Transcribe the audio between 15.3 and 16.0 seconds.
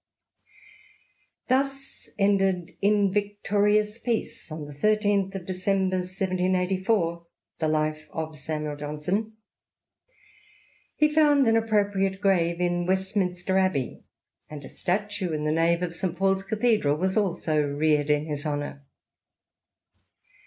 in the nave of